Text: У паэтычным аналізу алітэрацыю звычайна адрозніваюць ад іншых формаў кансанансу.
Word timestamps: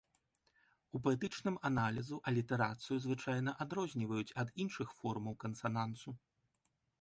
У 0.99 1.01
паэтычным 1.07 1.57
аналізу 1.69 2.17
алітэрацыю 2.31 2.97
звычайна 3.05 3.51
адрозніваюць 3.67 4.35
ад 4.45 4.49
іншых 4.67 4.87
формаў 5.03 5.33
кансанансу. 5.45 6.09